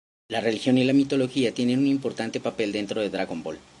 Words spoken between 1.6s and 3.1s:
un importante papel dentro